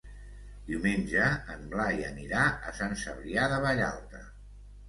Diumenge 0.69 1.27
en 1.55 1.69
Blai 1.73 2.01
anirà 2.09 2.47
a 2.71 2.73
Sant 2.81 2.99
Cebrià 3.05 3.47
de 3.53 3.61
Vallalta. 3.67 4.25